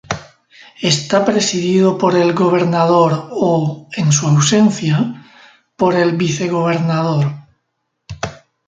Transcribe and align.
Está 0.93 1.23
presidido 1.25 1.95
por 1.99 2.15
el 2.15 2.33
gobernador 2.33 3.27
o, 3.29 3.87
en 3.91 4.11
su 4.11 4.25
ausencia, 4.25 5.27
por 5.75 5.93
el 5.93 6.13
vicegobernador. 6.17 7.31